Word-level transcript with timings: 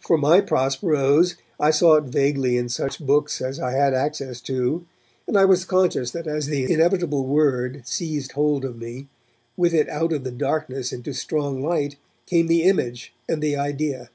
For 0.00 0.18
my 0.18 0.40
Prosperos 0.40 1.36
I 1.60 1.70
sought 1.70 2.02
vaguely 2.06 2.56
in 2.56 2.68
such 2.68 2.98
books 3.06 3.40
as 3.40 3.60
I 3.60 3.70
had 3.70 3.94
access 3.94 4.40
to, 4.40 4.84
and 5.28 5.36
I 5.36 5.44
was 5.44 5.64
conscious 5.64 6.10
that 6.10 6.26
as 6.26 6.46
the 6.46 6.68
inevitable 6.72 7.24
word 7.24 7.82
seized 7.86 8.32
hold 8.32 8.64
of 8.64 8.76
me, 8.78 9.06
with 9.56 9.72
it 9.72 9.88
out 9.88 10.12
of 10.12 10.24
the 10.24 10.32
darkness 10.32 10.92
into 10.92 11.12
strong 11.12 11.62
light 11.62 11.94
came 12.26 12.48
the 12.48 12.64
image 12.64 13.14
and 13.28 13.40
the 13.40 13.54
idea. 13.54 14.10